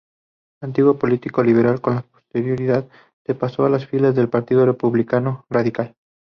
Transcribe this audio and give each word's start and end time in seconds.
Antiguo 0.63 0.97
político 0.97 1.43
liberal, 1.43 1.79
con 1.79 2.01
posterioridad 2.01 2.89
se 3.23 3.35
pasó 3.35 3.67
a 3.67 3.69
las 3.69 3.85
filas 3.85 4.15
del 4.15 4.29
Partido 4.29 4.65
Republicano 4.65 5.45
Radical. 5.47 5.95